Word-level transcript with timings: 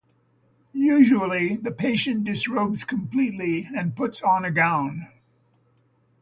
Usually, 0.73 1.57
the 1.57 1.69
patient 1.71 2.23
disrobes 2.23 2.85
completely 2.85 3.65
and 3.71 3.95
puts 3.95 4.23
on 4.23 4.45
a 4.45 4.49
gown. 4.51 5.05